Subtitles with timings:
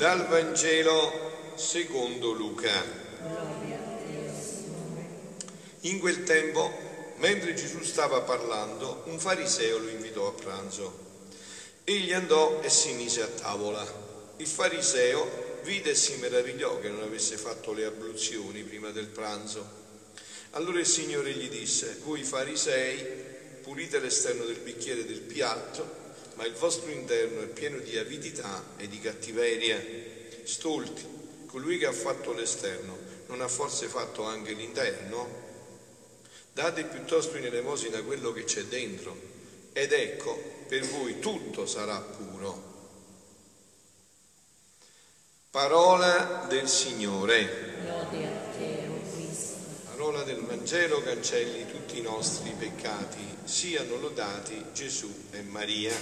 [0.00, 2.72] Dal Vangelo secondo Luca.
[5.80, 6.72] In quel tempo,
[7.16, 10.98] mentre Gesù stava parlando, un fariseo lo invitò a pranzo.
[11.84, 13.86] Egli andò e si mise a tavola.
[14.38, 19.68] Il fariseo vide e si meravigliò che non avesse fatto le abluzioni prima del pranzo.
[20.52, 23.04] Allora il Signore gli disse, voi farisei
[23.60, 25.99] pulite l'esterno del bicchiere del piatto,
[26.40, 29.78] ma il vostro interno è pieno di avidità e di cattiveria.
[30.42, 31.06] Stolti,
[31.44, 35.28] colui che ha fatto l'esterno non ha forse fatto anche l'interno?
[36.54, 39.14] Date piuttosto in elemosina quello che c'è dentro,
[39.74, 42.68] ed ecco, per voi tutto sarà puro.
[45.50, 47.69] Parola del Signore.
[50.70, 53.18] Vangelo cancelli tutti i nostri peccati.
[53.42, 55.92] Siano lodati Gesù e Maria.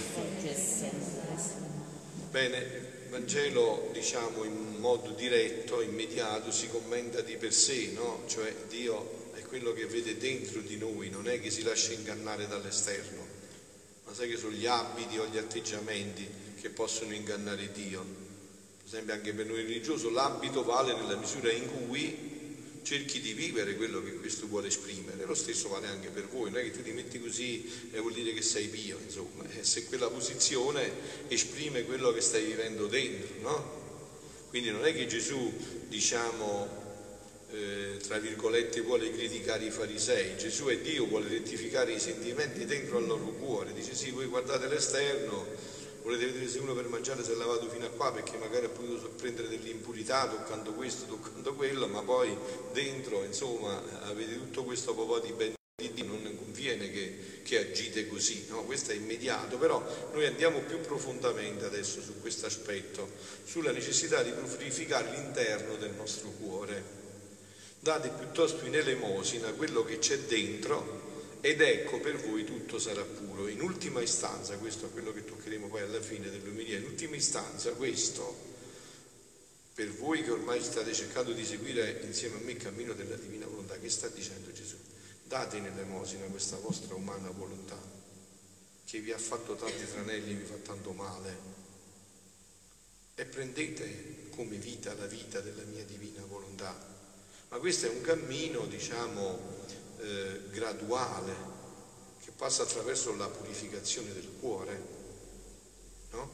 [2.29, 8.21] Bene, il Vangelo, diciamo in modo diretto, immediato, si commenta di per sé, no?
[8.27, 12.45] Cioè Dio è quello che vede dentro di noi, non è che si lascia ingannare
[12.45, 13.25] dall'esterno,
[14.05, 16.29] ma sai che sono gli abiti o gli atteggiamenti
[16.61, 18.05] che possono ingannare Dio.
[18.77, 22.28] Per esempio anche per noi religioso l'abito vale nella misura in cui
[22.83, 25.25] cerchi di vivere quello che questo vuole esprimere.
[25.25, 28.13] Lo stesso vale anche per voi, non è che tu ti metti così e vuol
[28.13, 30.91] dire che sei pio, insomma, e se quella posizione
[31.27, 33.77] esprime quello che stai vivendo dentro, no?
[34.49, 35.53] Quindi non è che Gesù,
[35.87, 36.87] diciamo,
[37.51, 42.97] eh, tra virgolette, vuole criticare i farisei, Gesù è Dio, vuole rettificare i sentimenti dentro
[42.97, 45.45] al loro cuore, dice sì, voi guardate l'esterno,
[46.01, 48.69] volete vedere se uno per mangiare si è lavato fino a qua perché magari ha
[48.69, 52.35] potuto prendere dell'impurità toccando questo, toccando quello, ma poi
[52.73, 58.07] dentro, insomma, avete tutto questo po' di bene di Dio, non conviene che, che agite
[58.07, 58.63] così, no?
[58.65, 63.09] questo è immediato, però noi andiamo più profondamente adesso su questo aspetto,
[63.45, 66.97] sulla necessità di purificare l'interno del nostro cuore.
[67.79, 71.08] Date piuttosto in elemosina quello che c'è dentro
[71.41, 73.47] ed ecco per voi tutto sarà puro.
[73.47, 77.71] In ultima istanza, questo è quello che toccheremo poi alla fine dell'umilia, in ultima istanza
[77.73, 78.47] questo,
[79.73, 83.45] per voi che ormai state cercando di seguire insieme a me il cammino della divina
[83.45, 84.75] volontà, che sta dicendo Gesù?
[85.23, 87.79] Date in elemosina questa vostra umana volontà,
[88.85, 91.57] che vi ha fatto tanti tranelli vi fa tanto male,
[93.15, 96.75] e prendete come vita la vita della mia divina volontà.
[97.49, 99.39] Ma questo è un cammino, diciamo,
[99.99, 101.57] eh, graduale
[102.23, 104.97] che passa attraverso la purificazione del cuore.
[106.11, 106.29] No?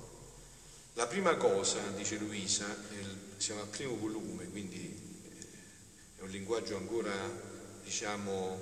[0.94, 6.78] La prima cosa, dice Luisa, il, siamo al primo volume, quindi eh, è un linguaggio
[6.78, 7.12] ancora,
[7.84, 8.58] diciamo,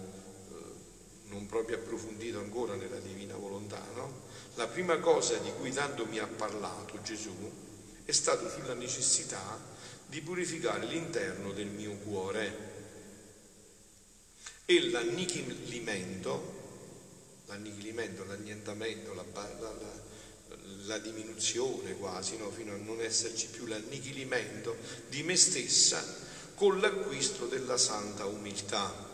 [0.50, 4.22] eh, non proprio approfondito ancora nella divina volontà, no?
[4.56, 7.34] La prima cosa di cui tanto mi ha parlato Gesù
[8.06, 9.60] è stato sulla necessità
[10.08, 12.73] di purificare l'interno del mio cuore
[14.66, 16.62] e l'annichilimento,
[17.48, 20.02] l'annichilimento, l'annientamento, la, la, la,
[20.86, 22.50] la diminuzione quasi, no?
[22.50, 24.78] fino a non esserci più l'annichilimento
[25.10, 26.04] di me stessa
[26.56, 29.12] con l'acquisto della santa umiltà.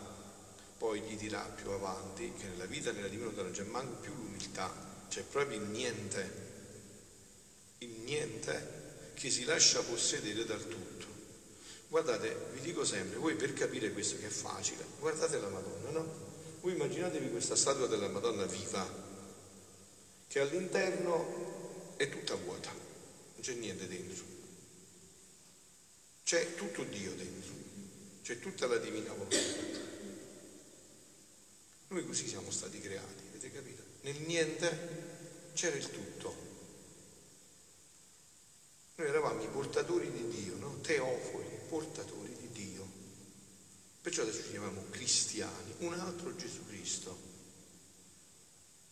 [0.77, 4.71] Poi gli dirà più avanti che nella vita nella divinità non c'è manco più l'umiltà,
[5.09, 6.47] c'è proprio il niente,
[7.79, 10.98] il niente che si lascia possedere dal tutto.
[11.89, 16.27] Guardate, vi dico sempre, voi per capire questo che è facile, guardate la Madonna, no?
[16.61, 18.87] Voi immaginatevi questa statua della Madonna viva,
[20.27, 24.23] che all'interno è tutta vuota, non c'è niente dentro.
[26.23, 27.53] C'è tutto Dio dentro,
[28.21, 29.37] c'è tutta la divina volontà.
[31.87, 33.81] Noi così siamo stati creati, avete capito?
[34.01, 36.35] Nel niente c'era il tutto.
[38.93, 40.79] Noi eravamo i portatori di Dio, no?
[40.81, 42.87] Teofoli, portatori di Dio.
[44.01, 47.27] Perciò adesso ci chiamiamo cristiani, un altro Gesù Cristo.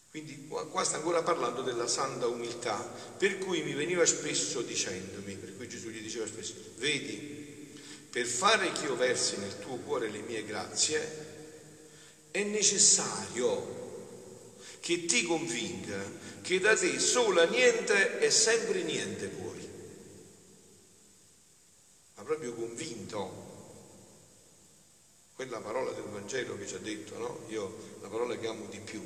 [0.10, 2.78] Quindi qua sta ancora parlando della santa umiltà,
[3.18, 7.78] per cui mi veniva spesso dicendomi, per cui Gesù gli diceva spesso, vedi,
[8.10, 11.26] per fare che io versi nel tuo cuore le mie grazie,
[12.32, 13.76] è necessario
[14.80, 16.02] che ti convinca
[16.42, 19.47] che da te sola niente e sempre niente puoi.
[22.28, 23.46] Proprio convinto.
[25.34, 27.46] Quella parola del Vangelo che ci ha detto, no?
[27.48, 29.02] Io la parola che amo di più.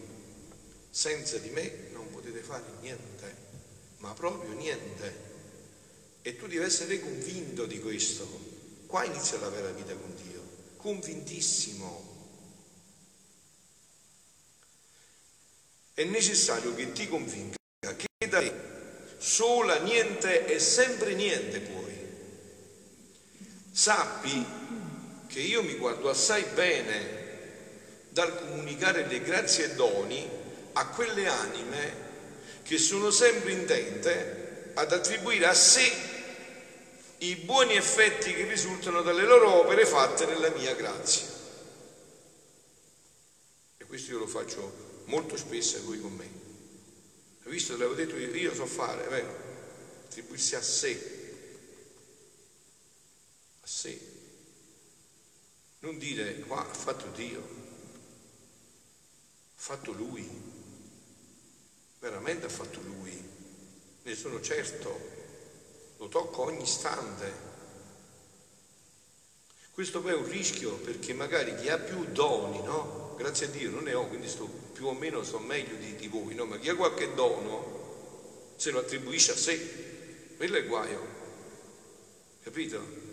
[0.90, 3.36] Senza di me non potete fare niente,
[3.98, 5.14] ma proprio niente.
[6.24, 8.28] E tu devi essere convinto di questo.
[8.88, 10.42] Qua inizia la vera vita con Dio,
[10.78, 12.10] convintissimo.
[15.94, 17.56] È necessario che ti convinca
[17.96, 18.52] che da te
[19.20, 22.01] sola niente e sempre niente puoi.
[23.72, 24.46] Sappi
[25.28, 27.20] che io mi guardo assai bene
[28.10, 30.30] dal comunicare le grazie e doni
[30.74, 32.10] a quelle anime
[32.64, 35.90] che sono sempre intente ad attribuire a sé
[37.20, 41.28] i buoni effetti che risultano dalle loro opere fatte nella mia grazia.
[43.78, 46.30] E questo io lo faccio molto spesso a voi con me.
[47.44, 49.36] Hai visto, l'avevo detto io, io so fare, è vero?
[50.06, 51.11] Attribuirsi a sé.
[53.72, 53.98] Sé.
[55.80, 57.44] Non dire qua ha fatto Dio, ha
[59.56, 60.30] fatto Lui,
[62.00, 63.18] veramente ha fatto Lui,
[64.04, 65.00] ne sono certo
[65.98, 67.50] lo tocco ogni istante.
[69.72, 73.16] Questo poi è un rischio perché magari chi ha più doni, no?
[73.18, 76.08] Grazie a Dio non ne ho, quindi sto più o meno sto meglio di, di
[76.08, 76.46] voi, no?
[76.46, 81.08] Ma chi ha qualche dono se lo attribuisce a sé, quello è guaio,
[82.44, 83.11] capito?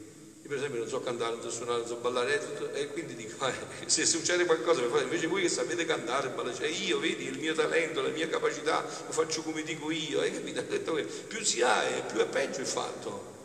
[0.48, 3.14] Io per esempio non so cantare, non so suonare, non so ballare, tutto, e quindi
[3.14, 3.52] dico, eh,
[3.84, 7.38] se succede qualcosa mi fate, invece voi che sapete cantare, ballare, cioè io vedi il
[7.38, 10.94] mio talento, la mia capacità, lo faccio come dico io, hai capito?
[11.28, 13.36] Più si ha, più è peggio il fatto.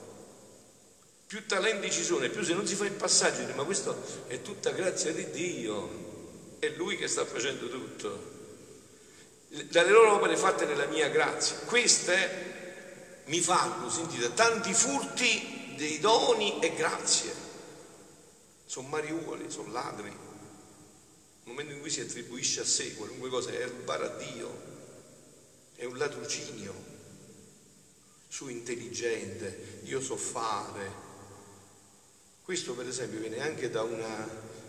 [1.27, 4.41] Più talenti ci sono e più se non si fa il passaggio, ma questo è
[4.41, 8.31] tutta grazia di Dio, è Lui che sta facendo tutto.
[9.49, 16.59] Dalle loro opere fatte nella mia grazia, queste mi fanno, sentite, tanti furti dei doni
[16.61, 17.33] e grazie.
[18.65, 20.09] Sono mariuoli, sono ladri.
[20.09, 20.17] Nel
[21.43, 24.15] momento in cui si attribuisce a sé qualunque cosa è rubare a
[25.75, 26.91] è un ladrucinio.
[28.27, 31.11] Su intelligente, io so fare.
[32.41, 34.27] Questo per esempio viene anche da una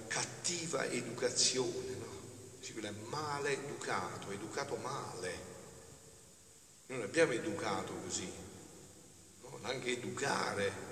[0.09, 2.13] cattiva educazione, no?
[2.61, 5.53] Si è male educato, educato male.
[6.87, 8.31] Non abbiamo educato così,
[9.41, 9.59] no?
[9.63, 10.84] anche educare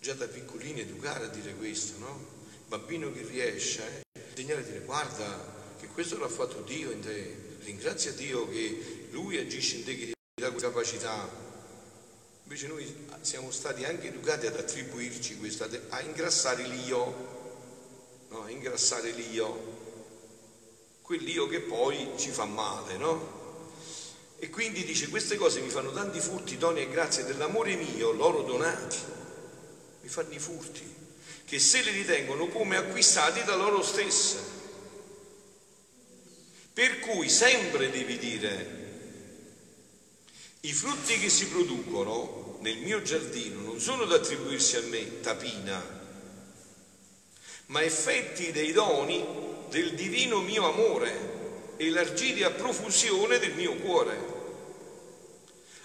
[0.00, 2.36] già da piccolini educare a dire questo, no?
[2.68, 7.56] Bambino che riesce, eh, insegnare a dire guarda che questo l'ha fatto Dio in te,
[7.60, 11.46] ringrazia Dio che Lui agisce in te che ti dà questa capacità.
[12.44, 18.44] Invece noi siamo stati anche educati ad attribuirci questo, a ingrassare l'io, no?
[18.44, 19.76] a ingrassare l'io,
[21.02, 23.36] quell'io che poi ci fa male, no?
[24.38, 28.42] E quindi dice queste cose mi fanno tanti furti, doni e grazie dell'amore mio, loro
[28.42, 29.16] donati
[30.08, 30.94] mi fanno i furti,
[31.44, 34.38] che se li ritengono come acquistati da loro stesse.
[36.72, 38.86] Per cui sempre devi dire,
[40.60, 45.96] i frutti che si producono nel mio giardino non sono da attribuirsi a me, tapina,
[47.66, 49.22] ma effetti dei doni
[49.68, 54.36] del divino mio amore, elargiti a profusione del mio cuore.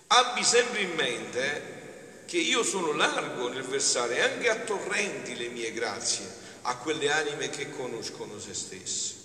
[0.08, 1.83] Abbi sempre in mente
[2.26, 6.26] che io sono largo nel versare anche a torrenti le mie grazie
[6.62, 9.16] a quelle anime che conoscono se stesse.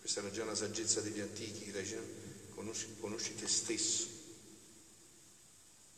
[0.00, 1.72] Questa era già una saggezza degli antichi,
[2.54, 4.18] conosci, conosci te stesso.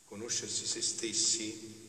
[0.05, 1.80] Conoscersi se stessi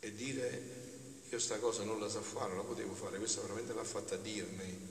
[0.00, 0.80] e dire
[1.28, 4.18] io sta cosa non la so fare, non la potevo fare, questa veramente l'ha fatta
[4.18, 4.90] me.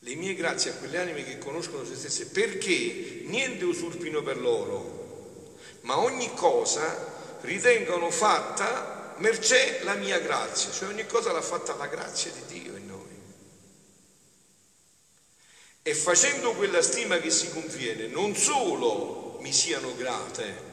[0.00, 5.01] Le mie grazie a quelle anime che conoscono se stesse, perché niente usurpino per loro,
[5.82, 11.86] ma ogni cosa ritengono fatta mercé la mia grazia, cioè ogni cosa l'ha fatta la
[11.86, 13.20] grazia di Dio in noi.
[15.82, 20.70] E facendo quella stima che si conviene, non solo mi siano grate,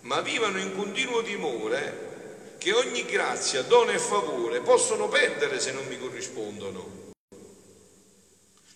[0.00, 2.08] ma vivano in continuo timore
[2.58, 6.99] che ogni grazia, dono e favore possono perdere se non mi corrispondono.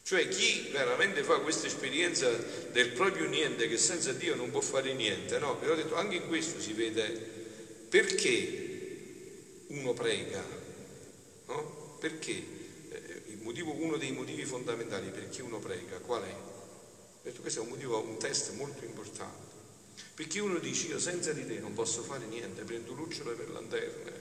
[0.04, 4.92] Cioè chi veramente fa questa esperienza del proprio niente, che senza Dio non può fare
[4.92, 5.58] niente, no?
[5.58, 7.08] Vi ho detto, anche in questo si vede
[7.88, 10.44] perché uno prega,
[11.46, 11.96] no?
[11.98, 12.32] Perché?
[12.90, 16.34] Eh, motivo, uno dei motivi fondamentali perché uno prega, qual è?
[16.34, 19.52] Ho detto, questo è un motivo, un test molto importante.
[20.14, 24.12] Perché uno dice, io senza di te non posso fare niente, prendo lucciole per lanterne,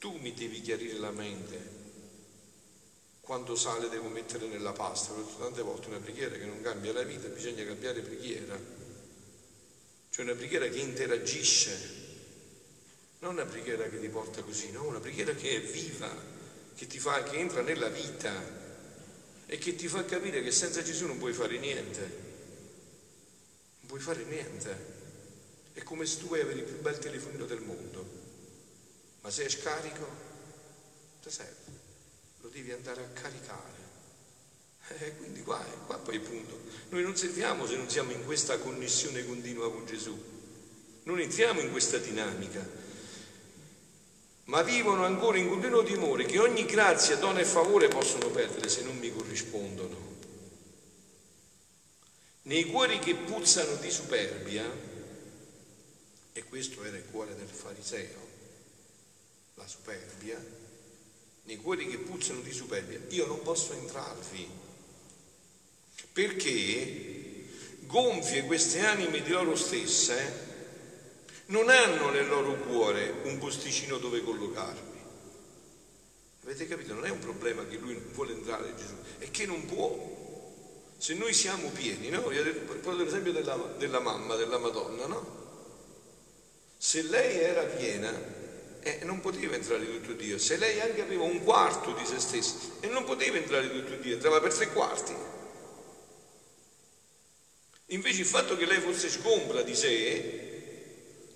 [0.00, 1.78] tu mi devi chiarire la mente,
[3.30, 7.04] quanto sale devo mettere nella pasta, detto tante volte una preghiera che non cambia la
[7.04, 8.58] vita, bisogna cambiare preghiera,
[10.10, 11.78] cioè una preghiera che interagisce,
[13.20, 16.12] non una preghiera che ti porta così, no, una preghiera che è viva,
[16.74, 18.34] che ti fa, che entra nella vita
[19.46, 24.24] e che ti fa capire che senza Gesù non puoi fare niente, non puoi fare
[24.24, 24.76] niente,
[25.74, 28.04] è come se tu vuoi avere il più bel telefonino del mondo,
[29.20, 30.08] ma se è scarico,
[31.22, 31.79] ti serve
[32.40, 33.78] lo devi andare a caricare.
[34.98, 36.58] Eh, quindi qua, qua poi punto.
[36.88, 40.18] Noi non serviamo se non siamo in questa connessione continua con Gesù.
[41.04, 42.66] Non entriamo in questa dinamica.
[44.44, 48.82] Ma vivono ancora in continuo timore che ogni grazia, dono e favore possono perdere se
[48.82, 50.08] non mi corrispondono.
[52.42, 54.68] Nei cuori che puzzano di superbia,
[56.32, 58.28] e questo era il cuore del fariseo,
[59.54, 60.42] la superbia,
[61.44, 64.48] nei cuori che puzzano di superbia, io non posso entrarvi
[66.12, 67.46] perché
[67.86, 70.48] gonfie queste anime di loro stesse
[71.46, 74.98] non hanno nel loro cuore un posticino dove collocarmi.
[76.44, 76.94] Avete capito?
[76.94, 80.18] Non è un problema che lui non vuole entrare Gesù, è che non può.
[80.96, 82.22] Se noi siamo pieni, no?
[82.22, 85.38] Porto l'esempio della, della mamma, della Madonna, no?
[86.76, 88.10] Se lei era piena,
[88.82, 90.38] eh, non poteva entrare tutto Dio.
[90.38, 94.14] Se lei anche aveva un quarto di se stessa, e non poteva entrare tutto Dio,
[94.14, 95.14] entrava per tre quarti.
[97.86, 100.48] Invece il fatto che lei fosse sgombra di sé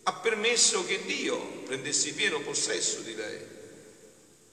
[0.04, 3.52] ha permesso che Dio prendesse pieno possesso di lei.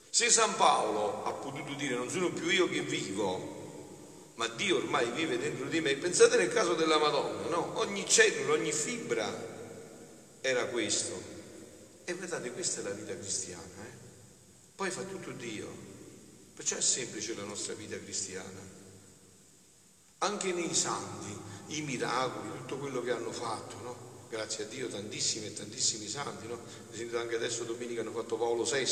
[0.10, 5.10] Se San Paolo ha potuto dire non sono più io che vivo, ma Dio ormai
[5.12, 7.74] vive dentro di me, pensate nel caso della Madonna, no?
[7.76, 9.32] Ogni cellula, ogni fibra
[10.42, 11.41] era questo.
[12.12, 13.86] E guardate, questa è la vita cristiana.
[13.86, 13.92] Eh?
[14.76, 15.66] Poi fa tutto Dio.
[16.54, 18.60] Perciò è semplice la nostra vita cristiana.
[20.18, 21.34] Anche nei santi,
[21.68, 24.10] i miracoli, tutto quello che hanno fatto, no?
[24.30, 26.60] Grazie a Dio tantissimi e tantissimi santi, no?
[26.92, 28.86] Sentite anche adesso domenica hanno fatto Paolo VI,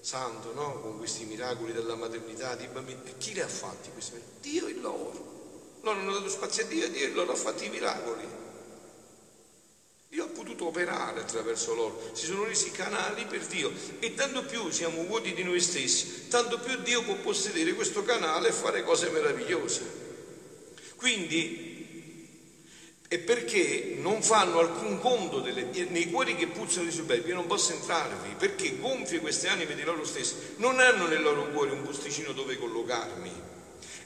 [0.00, 0.82] santo, no?
[0.82, 3.00] Con questi miracoli della maternità di bambini.
[3.06, 4.40] E chi li ha fatti questi miracoli?
[4.42, 5.78] Dio e loro.
[5.80, 8.41] Loro hanno dato spazio a Dio e Dio e loro ha fatto i miracoli.
[10.12, 14.68] Dio ha potuto operare attraverso loro, si sono resi canali per Dio e tanto più
[14.68, 19.08] siamo vuoti di noi stessi, tanto più Dio può possedere questo canale e fare cose
[19.08, 19.80] meravigliose.
[20.96, 22.36] Quindi
[23.08, 27.46] è perché non fanno alcun conto delle, nei cuori che puzzano di superbia, io non
[27.46, 31.80] posso entrarvi, perché gonfie queste anime di loro stessi, non hanno nel loro cuore un
[31.80, 33.32] posticino dove collocarmi,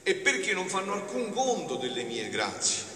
[0.04, 2.95] e perché non fanno alcun conto delle mie grazie.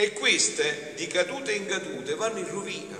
[0.00, 2.96] E queste, di cadute in cadute, vanno in rovina.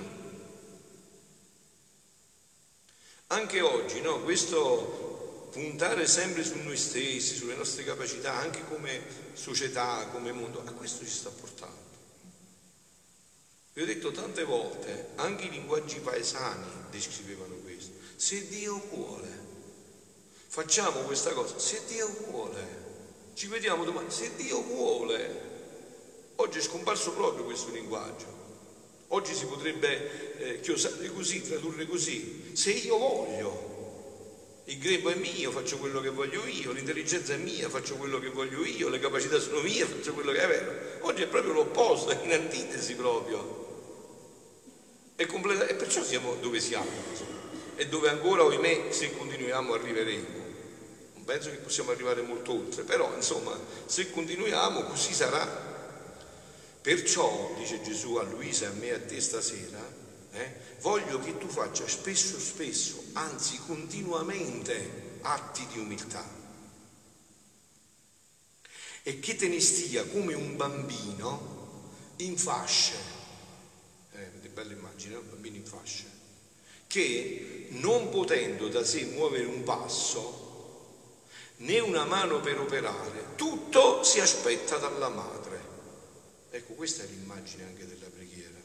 [3.27, 9.01] Anche oggi, no, questo puntare sempre su noi stessi, sulle nostre capacità, anche come
[9.31, 11.87] società, come mondo, a questo ci sta portando.
[13.71, 17.93] Vi ho detto tante volte, anche i linguaggi paesani descrivevano questo.
[18.17, 19.39] Se Dio vuole,
[20.47, 22.67] facciamo questa cosa, se Dio vuole,
[23.35, 25.58] ci vediamo domani, se Dio vuole.
[26.41, 28.37] Oggi è scomparso proprio questo linguaggio.
[29.09, 33.67] Oggi si potrebbe eh, chiosare così, tradurre così, se io voglio
[34.65, 38.29] il grembo è mio, faccio quello che voglio io, l'intelligenza è mia, faccio quello che
[38.29, 40.71] voglio io, le capacità sono mie, faccio quello che è vero.
[41.07, 43.67] Oggi è proprio l'opposto, è in antitesi proprio.
[45.15, 45.65] È completa...
[45.65, 46.87] E perciò siamo dove siamo
[47.75, 50.27] e dove ancora, ohimè, se continuiamo arriveremo.
[51.15, 55.68] Non penso che possiamo arrivare molto oltre, però insomma, se continuiamo così sarà.
[56.81, 59.81] Perciò, dice Gesù a Luisa e a me a te stasera,
[60.31, 66.37] eh, voglio che tu faccia spesso, spesso, anzi continuamente atti di umiltà
[69.03, 71.57] e che te ne stia come un bambino
[72.17, 72.95] in fasce,
[74.13, 76.05] eh, bella immagine, un bambino in fasce,
[76.87, 80.47] che non potendo da sé muovere un passo,
[81.57, 85.48] né una mano per operare, tutto si aspetta dalla madre.
[86.51, 88.57] Ecco, questa è l'immagine anche della preghiera.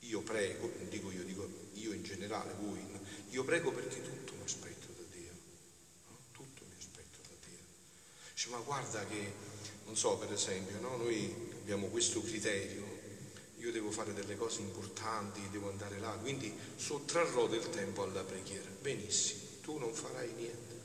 [0.00, 2.82] Io prego, non dico io, dico io in generale, voi,
[3.30, 5.32] io prego perché tutto mi aspetto da Dio,
[6.08, 6.16] no?
[6.32, 7.64] tutto mi aspetto da Dio.
[8.32, 9.32] Dice, ma guarda che,
[9.84, 10.96] non so, per esempio, no?
[10.96, 12.86] noi abbiamo questo criterio,
[13.58, 18.70] io devo fare delle cose importanti, devo andare là, quindi sottrarrò del tempo alla preghiera.
[18.80, 20.80] Benissimo, tu non farai niente,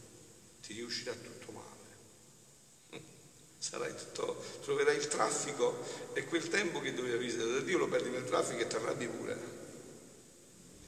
[0.62, 1.33] ti riuscirà tutto
[3.70, 8.26] tutto, troverai il traffico e quel tempo che dovevi visitare da Dio lo perdi nel
[8.26, 9.62] traffico e arrabbi pure.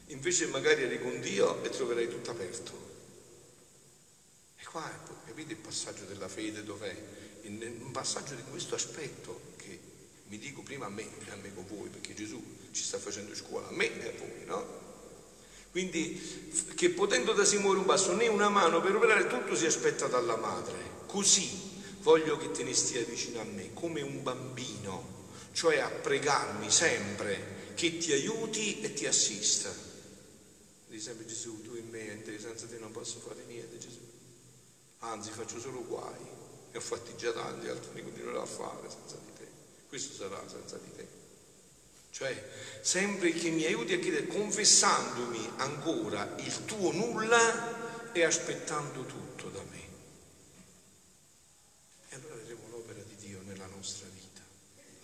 [0.07, 2.93] Invece magari eri con Dio e troverai tutto aperto.
[4.57, 4.89] E qua
[5.25, 6.95] capite il passaggio della fede dov'è?
[7.45, 9.79] Un passaggio di questo aspetto che
[10.27, 13.33] mi dico prima a me e a me con voi, perché Gesù ci sta facendo
[13.35, 14.83] scuola, a me e a voi, no?
[15.71, 19.65] Quindi che potendo da si muore un passo né una mano per operare tutto si
[19.65, 21.03] aspetta dalla madre.
[21.05, 21.64] Così
[22.05, 27.73] voglio che te ne stia vicino a me come un bambino, cioè a pregarmi sempre
[27.73, 29.73] che ti aiuti e ti assista.
[30.85, 34.01] Dice sempre Gesù, tu in me, in senza te non posso fare niente, Gesù.
[34.99, 36.21] anzi faccio solo guai,
[36.71, 39.47] ne ho fatti già tanti, altri ne continuerò a fare senza di te.
[39.87, 41.07] Questo sarà senza di te.
[42.11, 49.49] Cioè, sempre che mi aiuti a chiedere, confessandomi ancora il tuo nulla e aspettando tutto
[49.49, 49.85] da me.
[52.15, 54.41] E allora vedremo l'opera di Dio nella nostra vita.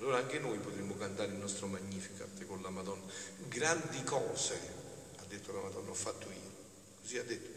[0.01, 3.03] Allora anche noi potremo cantare il nostro Magnificat con la Madonna.
[3.47, 4.59] Grandi cose,
[5.17, 6.51] ha detto la Madonna, ho fatto io.
[7.01, 7.49] Così ha detto.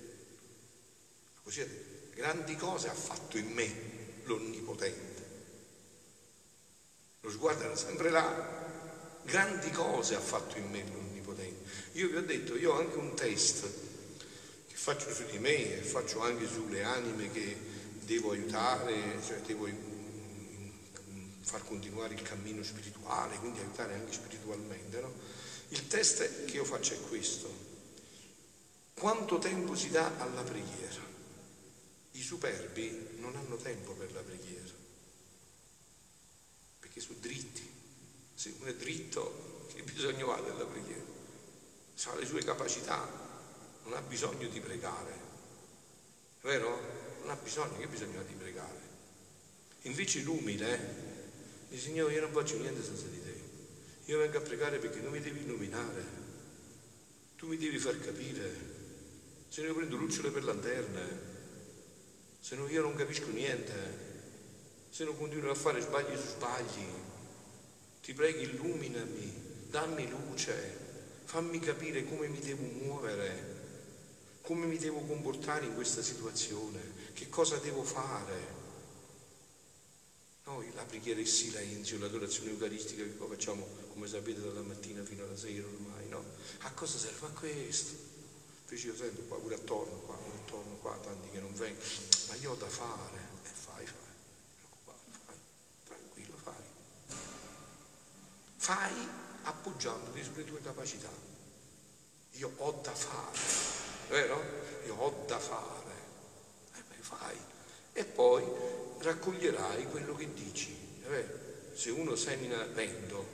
[1.43, 2.15] Così ha detto.
[2.15, 3.75] Grandi cose ha fatto in me
[4.25, 5.23] l'Onnipotente.
[7.23, 9.23] Lo sguardo era sempre là.
[9.23, 11.71] Grandi cose ha fatto in me l'Onnipotente.
[11.93, 13.67] Io vi ho detto, io ho anche un test
[14.69, 17.57] che faccio su di me e faccio anche sulle anime che
[18.01, 19.94] devo aiutare, cioè devo mm,
[21.45, 25.01] far continuare il cammino spirituale, quindi aiutare anche spiritualmente.
[25.01, 25.13] No?
[25.69, 27.73] Il test che io faccio è questo.
[28.95, 31.03] Quanto tempo si dà alla preghiera?
[32.13, 34.73] I superbi non hanno tempo per la preghiera,
[36.79, 37.73] perché sono dritti.
[38.35, 41.03] Se uno è dritto, che bisogno ha della preghiera?
[41.95, 43.07] Se ha le sue capacità,
[43.85, 45.13] non ha bisogno di pregare,
[46.41, 47.03] vero?
[47.21, 48.81] Non ha bisogno, che bisogno ha di pregare?
[49.83, 51.24] Invece l'umile
[51.75, 53.35] dice, Signore, io non faccio niente senza di te.
[54.07, 56.05] Io vengo a pregare perché non mi devi illuminare,
[57.37, 58.73] tu mi devi far capire.
[59.49, 61.33] Se no io prendo lucciole per lanterne,
[62.39, 63.73] se no io non capisco niente,
[64.89, 66.87] se non continuo a fare sbagli su sbagli,
[68.03, 69.33] ti prego illuminami,
[69.71, 70.79] dammi luce,
[71.25, 73.53] fammi capire come mi devo muovere,
[74.43, 76.81] come mi devo comportare in questa situazione,
[77.15, 78.63] che cosa devo fare.
[80.47, 85.25] Noi la preghiera il silenzio, l'adorazione eucaristica che poi facciamo, come sapete, dalla mattina fino
[85.25, 86.23] alla sera ormai, no?
[86.59, 87.27] A cosa serve?
[87.27, 87.95] A questo.
[88.65, 91.87] Invece io sento qua pure attorno, qua, attorno, qua, tanti che non vengono,
[92.29, 95.37] ma io ho da fare, e eh, fai, fai, fai,
[95.85, 96.55] tranquillo, fai.
[98.57, 99.09] Fai
[99.45, 101.11] appoggiandoti sulle tue capacità.
[102.33, 103.39] Io ho da fare,
[104.09, 104.43] vero?
[104.85, 105.93] Io ho da fare.
[106.75, 107.53] E eh, beh, fai.
[107.97, 108.45] E poi
[108.99, 110.77] raccoglierai quello che dici.
[111.75, 113.25] Se uno semina vento,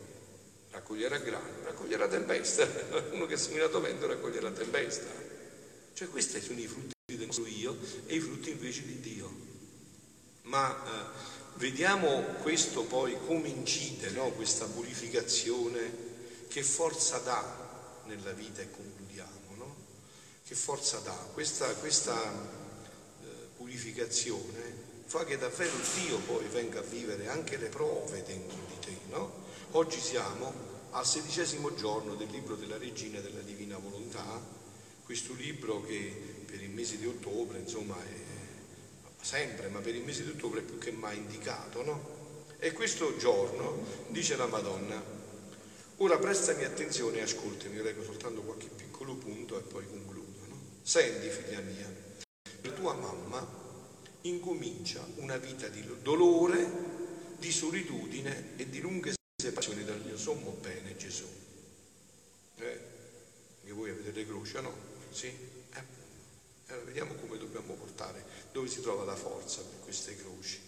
[0.71, 2.69] raccoglierà grano, raccoglierà tempesta,
[3.13, 5.09] uno che ha seminato vento raccoglierà tempesta.
[5.95, 9.49] Cioè questi sono i frutti del nostro io e i frutti invece di Dio.
[10.43, 14.31] Ma eh, vediamo questo poi come incide, no?
[14.33, 16.09] questa purificazione,
[16.49, 19.77] che forza dà nella vita e concludiamo, no?
[20.45, 21.15] Che forza dà?
[21.33, 22.60] Questa, questa eh,
[23.71, 28.97] purificazione fa che davvero Dio poi venga a vivere anche le prove dentro di te,
[29.11, 29.45] no?
[29.73, 30.53] Oggi siamo
[30.91, 34.41] al sedicesimo giorno del libro della Regina della Divina Volontà,
[35.05, 36.13] questo libro che
[36.47, 40.65] per il mese di ottobre, insomma, è sempre, ma per il mese di ottobre è
[40.65, 42.19] più che mai indicato, no?
[42.59, 45.01] E questo giorno dice la Madonna,
[45.99, 50.59] ora prestami attenzione e ascoltami, leggo soltanto qualche piccolo punto e poi concludo, no?
[50.83, 52.01] Senti, figlia mia,
[52.63, 53.59] la tua mamma
[54.23, 56.69] incomincia una vita di dolore,
[57.39, 61.25] di solitudine e di lunghe separazioni dal mio sommo bene Gesù.
[62.57, 62.81] Eh?
[63.65, 64.75] Che voi avete le croci, no?
[65.11, 65.27] Sì?
[65.27, 65.83] Eh,
[66.67, 70.61] allora, vediamo come dobbiamo portare, dove si trova la forza per queste croci,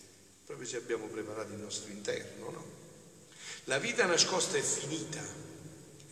[0.47, 2.81] proprio se abbiamo preparato il nostro interno, no?
[3.65, 5.21] La vita nascosta è finita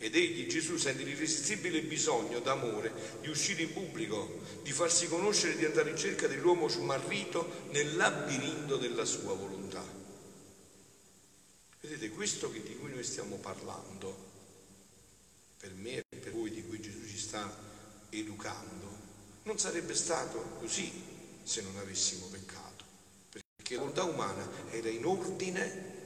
[0.03, 5.67] ed egli, Gesù, sente l'irresistibile bisogno d'amore di uscire in pubblico, di farsi conoscere, di
[5.67, 9.85] andare in cerca dell'uomo smarrito nel labirinto della sua volontà.
[11.83, 14.29] Vedete, questo di cui noi stiamo parlando,
[15.59, 17.55] per me e per voi di cui Gesù ci sta
[18.09, 18.97] educando,
[19.43, 20.91] non sarebbe stato così
[21.43, 22.85] se non avessimo peccato,
[23.29, 25.99] perché la volontà umana era in ordine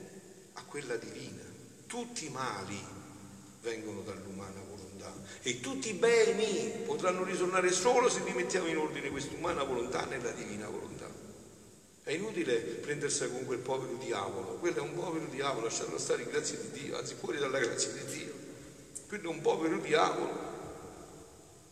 [0.55, 1.43] a quella divina.
[1.87, 2.94] Tutti i mali
[3.65, 5.11] vengono dall'umana volontà
[5.43, 10.69] e tutti i beni potranno ritornare solo se rimettiamo in ordine quest'umana volontà nella divina
[10.69, 11.11] volontà.
[12.03, 16.29] È inutile prendersi con quel povero diavolo, quello è un povero diavolo, lasciarlo stare in
[16.29, 18.33] grazia di Dio, anzi fuori dalla grazia di Dio.
[19.09, 20.39] Quello è un povero diavolo,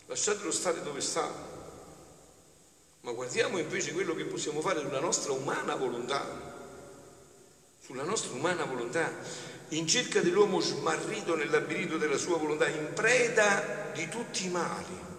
[0.07, 1.51] lasciatelo stare dove sta.
[3.01, 6.25] Ma guardiamo invece quello che possiamo fare sulla nostra umana volontà,
[7.79, 9.11] sulla nostra umana volontà,
[9.75, 15.11] in cerca dell'uomo smarrito nel labirinto della sua volontà, in preda di tutti i mali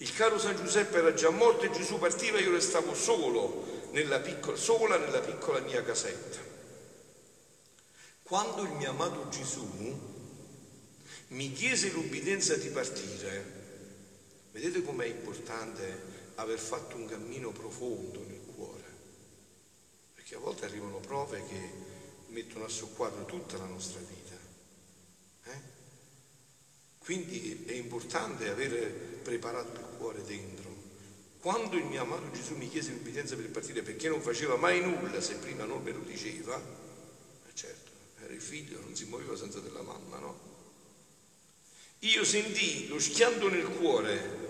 [0.00, 4.54] il caro San Giuseppe era già morto e Gesù partiva, io restavo solo nella piccola,
[4.54, 6.38] sola nella piccola mia casetta.
[8.22, 9.66] Quando il mio amato Gesù
[11.28, 13.44] mi chiese l'ubbidienza di partire,
[14.52, 18.84] vedete com'è importante aver fatto un cammino profondo nel cuore,
[20.12, 21.70] perché a volte arrivano prove che
[22.36, 24.36] mettono a soqquadro tutta la nostra vita.
[25.44, 25.60] Eh?
[26.98, 28.88] Quindi è importante avere
[29.22, 30.74] preparato il cuore dentro.
[31.40, 35.18] Quando il mio amato Gesù mi chiese l'ubbidienza per partire perché non faceva mai nulla
[35.22, 39.60] se prima non me lo diceva, eh certo, era il figlio, non si muoveva senza
[39.60, 40.54] della mamma, no?
[42.00, 44.44] Io sentii lo schianto nel cuore,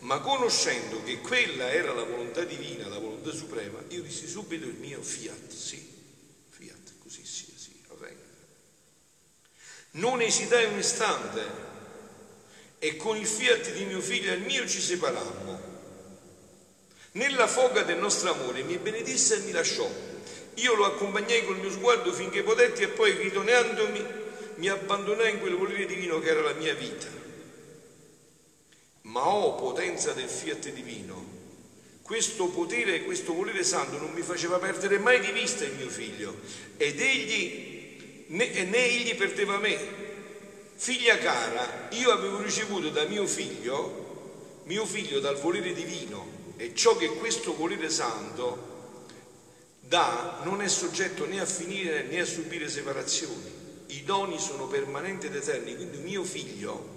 [0.00, 4.76] ma conoscendo che quella era la volontà divina, la volontà suprema, io dissi subito il
[4.76, 5.96] mio fiat, sì,
[6.58, 8.22] fiat, così sia, sì, avvenga.
[9.98, 11.66] Non esitai un istante
[12.78, 15.76] e con il fiat di mio figlio e il mio ci separammo.
[17.12, 19.90] Nella foga del nostro amore mi benedisse e mi lasciò.
[20.54, 24.04] Io lo accompagnai col mio sguardo finché potetti e poi ritornandomi
[24.54, 27.08] mi abbandonai in quel volere divino che era la mia vita.
[29.02, 31.36] Ma ho potenza del fiat divino.
[32.02, 36.38] Questo potere questo volere santo non mi faceva perdere mai di vista il mio figlio
[36.76, 37.77] ed egli
[38.28, 39.76] né, né egli perdeva me.
[40.74, 46.96] Figlia cara, io avevo ricevuto da mio figlio, mio figlio dal volere divino e ciò
[46.96, 48.66] che questo volere santo
[49.80, 55.26] dà non è soggetto né a finire né a subire separazioni i doni sono permanenti
[55.26, 56.96] ed eterni, quindi mio figlio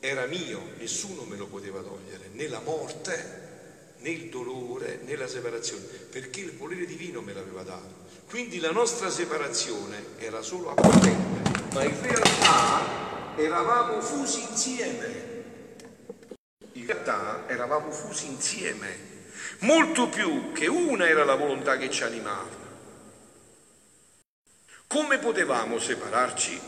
[0.00, 3.49] era mio, nessuno me lo poteva togliere, né la morte,
[4.00, 8.08] né il dolore, né la separazione, perché il volere divino me l'aveva dato.
[8.28, 15.28] Quindi la nostra separazione era solo apparente, ma in realtà eravamo fusi insieme.
[16.72, 18.96] In realtà eravamo fusi insieme,
[19.60, 22.58] molto più che una era la volontà che ci animava.
[24.86, 26.60] Come potevamo separarci?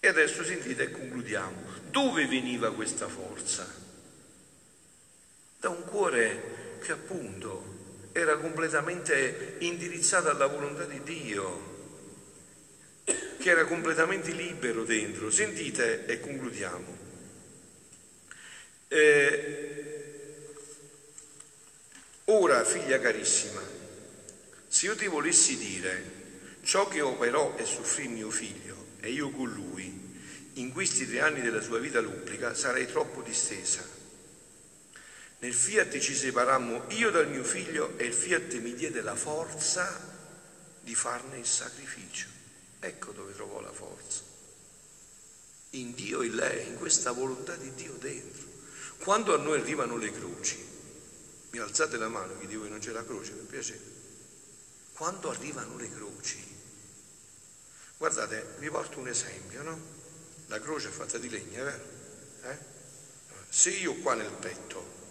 [0.00, 1.62] E adesso sentite e concludiamo.
[1.90, 3.83] Dove veniva questa forza?
[5.64, 11.92] Da un cuore che appunto era completamente indirizzato alla volontà di Dio,
[13.38, 15.30] che era completamente libero dentro.
[15.30, 16.98] Sentite e concludiamo.
[18.88, 20.52] Eh,
[22.24, 23.62] ora, figlia carissima,
[24.68, 26.04] se io ti volessi dire
[26.62, 30.12] ciò che operò e soffrì mio figlio e io con lui
[30.56, 33.93] in questi tre anni della sua vita lubrica sarei troppo distesa.
[35.44, 40.00] Nel fiat ci separammo io dal mio figlio e il fiat mi diede la forza
[40.80, 42.28] di farne il sacrificio.
[42.80, 44.22] Ecco dove trovò la forza.
[45.72, 48.46] In Dio e lei, in questa volontà di Dio dentro.
[49.00, 50.56] Quando a noi arrivano le croci,
[51.50, 53.92] mi alzate la mano chi di voi non c'è la croce, per piacere
[54.94, 56.42] quando arrivano le croci.
[57.98, 59.78] Guardate, vi porto un esempio, no?
[60.46, 61.84] La croce è fatta di legno, è vero?
[62.44, 62.58] Eh?
[63.50, 65.02] Se io qua nel petto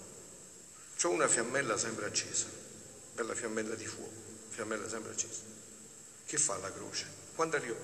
[1.07, 2.47] ho una fiammella sempre accesa,
[3.13, 4.11] bella fiammella di fuoco,
[4.49, 5.41] fiammella sempre accesa,
[6.25, 7.05] che fa la croce?
[7.35, 7.77] Quando arrivo,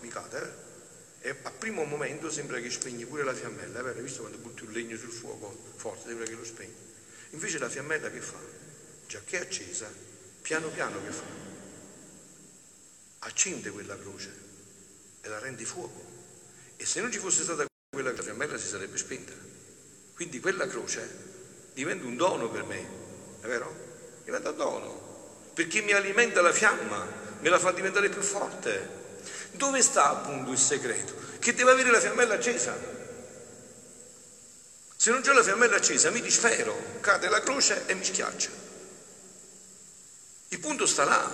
[0.00, 1.28] mi cade, eh?
[1.28, 3.80] E a primo momento sembra che spegne pure la fiammella?
[3.80, 6.74] Hai visto quando butti un legno sul fuoco forte, sembra che lo spegne.
[7.30, 8.38] Invece la fiammella che fa?
[9.08, 9.90] Già che è accesa,
[10.42, 11.46] piano piano che fa?
[13.26, 14.32] accende quella croce
[15.20, 16.14] e la rende fuoco.
[16.76, 19.32] E se non ci fosse stata quella fiammella si sarebbe spenta.
[20.14, 21.34] Quindi quella croce
[21.76, 22.88] diventa un dono per me,
[23.42, 23.70] è vero?
[24.24, 27.06] Diventa dono, perché mi alimenta la fiamma,
[27.38, 29.04] me la fa diventare più forte.
[29.50, 31.12] Dove sta appunto il segreto?
[31.38, 32.74] Che deve avere la fiammella accesa.
[34.96, 38.48] Se non c'è la fiammella accesa mi disfero, cade la croce e mi schiaccia.
[40.48, 41.30] Il punto sta là,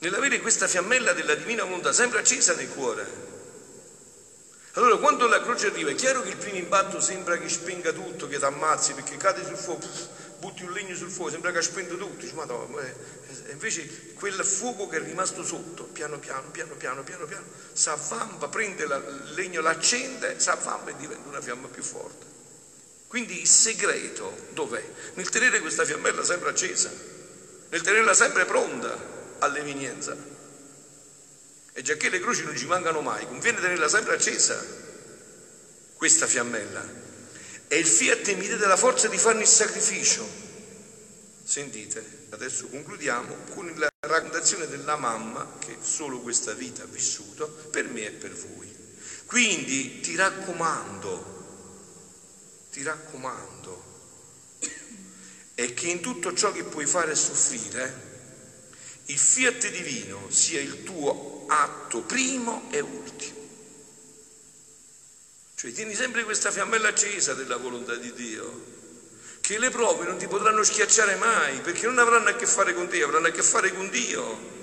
[0.00, 3.29] nell'avere questa fiammella della divina volontà sempre accesa nel cuore.
[4.74, 8.28] Allora quando la croce arriva è chiaro che il primo impatto sembra che spenga tutto,
[8.28, 9.84] che ti ammazzi perché cade sul fuoco,
[10.38, 12.80] butti un legno sul fuoco, sembra che ha spento tutto, dici, Madonna,
[13.50, 18.46] invece quel fuoco che è rimasto sotto, piano piano, piano piano, piano piano, si avvampa,
[18.46, 22.26] prende la, il legno, l'accende, si avvampa e diventa una fiamma più forte.
[23.08, 24.84] Quindi il segreto dov'è?
[25.14, 26.92] Nel tenere questa fiammella sempre accesa,
[27.70, 28.96] nel tenerla sempre pronta
[29.40, 30.38] all'evenienza.
[31.72, 34.64] E già che le croci non ci mancano mai, conviene tenerla sempre accesa,
[35.94, 36.98] questa fiammella.
[37.68, 40.26] E il fiat mi diede la forza di farne il sacrificio.
[41.44, 47.88] Sentite, adesso concludiamo con la raccontazione della mamma che solo questa vita ha vissuto per
[47.88, 48.74] me e per voi.
[49.26, 51.38] Quindi ti raccomando,
[52.72, 53.84] ti raccomando,
[55.54, 58.08] è che in tutto ciò che puoi fare e soffrire,
[59.04, 63.38] il fiat divino sia il tuo atto primo e ultimo.
[65.56, 68.78] Cioè tieni sempre questa fiammella accesa della volontà di Dio,
[69.40, 72.88] che le prove non ti potranno schiacciare mai, perché non avranno a che fare con
[72.88, 74.58] te, avranno a che fare con Dio.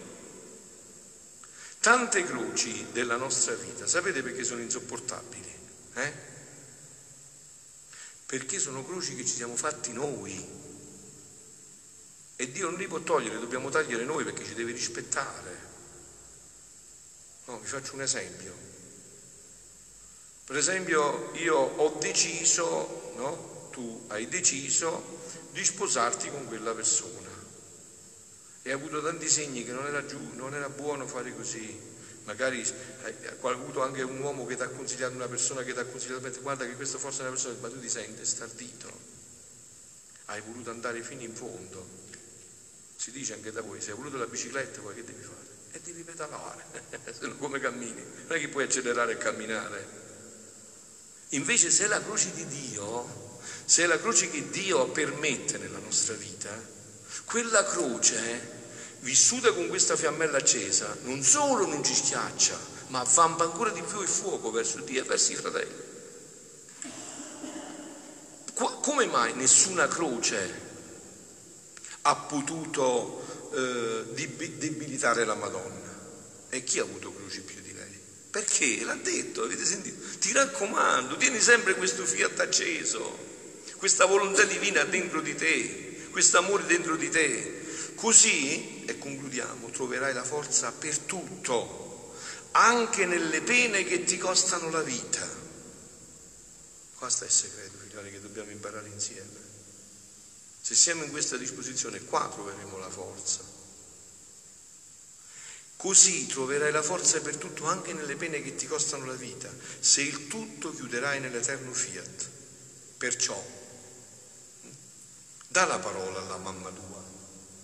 [1.79, 5.53] Tante croci della nostra vita, sapete perché sono insopportabili?
[5.93, 6.13] Eh?
[8.25, 10.65] Perché sono croci che ci siamo fatti noi.
[12.37, 15.66] E Dio non li può togliere, dobbiamo tagliare noi perché ci deve rispettare.
[17.47, 18.53] No, vi faccio un esempio.
[20.45, 23.69] Per esempio, io ho deciso, no?
[23.71, 25.19] Tu hai deciso
[25.51, 27.29] di sposarti con quella persona
[28.63, 31.95] e ha avuto tanti segni che non era, giù, non era buono fare così.
[32.25, 32.61] Magari
[33.03, 36.29] hai avuto anche un uomo che ti ha consigliato, una persona che ti ha consigliato,
[36.41, 38.91] guarda che questo forse è una persona, ma tu ti senti stardito.
[40.25, 41.87] Hai voluto andare fino in fondo.
[42.97, 45.45] Si dice anche da voi, se hai voluto la bicicletta, poi che devi fare?
[45.71, 46.65] E devi pedalare,
[47.11, 48.03] se no come cammini?
[48.27, 50.05] Non è che puoi accelerare e camminare.
[51.29, 55.79] Invece se è la croce di Dio, se è la croce che Dio permette nella
[55.79, 56.49] nostra vita,
[57.25, 58.55] quella croce
[59.01, 64.01] vissuta con questa fiammella accesa, non solo non ci schiaccia, ma avvampa ancora di più
[64.01, 65.85] il fuoco verso Dio e verso i fratelli.
[68.53, 70.65] Come mai nessuna croce
[72.01, 74.03] ha potuto eh,
[74.57, 75.95] debilitare la Madonna?
[76.49, 77.99] E chi ha avuto croci più di lei?
[78.29, 78.83] Perché?
[78.83, 80.03] L'ha detto, avete sentito?
[80.19, 83.17] Ti raccomando, tieni sempre questo fiat acceso,
[83.77, 87.57] questa volontà divina dentro di te, questo amore dentro di te,
[87.97, 92.13] Così, e concludiamo, troverai la forza per tutto,
[92.51, 95.27] anche nelle pene che ti costano la vita.
[96.95, 99.46] Qua sta il segreto, figlioli, che dobbiamo imparare insieme.
[100.67, 103.39] Se siamo in questa disposizione, qua troveremo la forza.
[105.77, 109.49] Così troverai la forza per tutto anche nelle pene che ti costano la vita,
[109.79, 112.29] se il tutto chiuderai nell'eterno fiat.
[112.97, 113.41] Perciò,
[115.47, 117.01] dà la parola alla mamma tua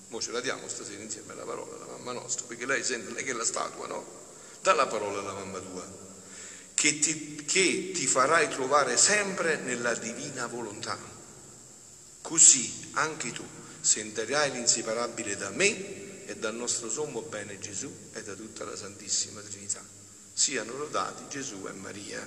[0.08, 3.18] Mo ce la diamo stasera insieme alla parola alla mamma nostra, perché lei sente, non
[3.18, 4.06] è che è la statua, no?
[4.62, 5.86] Dà la parola alla mamma tua,
[6.74, 11.12] che ti, che ti farai trovare sempre nella divina volontà.
[12.24, 13.44] Così anche tu
[13.82, 19.42] sentirai l'inseparabile da me e dal nostro sommo bene Gesù e da tutta la Santissima
[19.42, 19.84] Trinità.
[20.34, 22.26] Siano lodati Gesù e Maria.